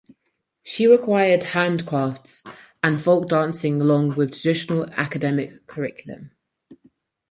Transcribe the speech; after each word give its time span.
She 0.63 0.87
required 0.87 1.43
hand 1.43 1.85
crafts 1.85 2.41
and 2.81 2.99
folk 2.99 3.29
dancing 3.29 3.79
along 3.79 4.15
with 4.15 4.31
the 4.31 4.35
traditional 4.39 4.89
academic 4.93 5.67
curriculum. 5.67 6.31